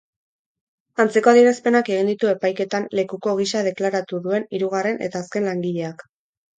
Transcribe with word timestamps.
Antzeko 1.03 1.31
adierazpenak 1.33 1.91
egin 1.93 2.09
ditu 2.13 2.33
epaiketan 2.33 2.89
lekuko 3.03 3.37
gisa 3.43 3.65
deklaratu 3.71 4.25
duen 4.27 4.51
hirugarren 4.53 5.03
eta 5.11 5.25
azken 5.27 5.51
langileak. 5.55 6.09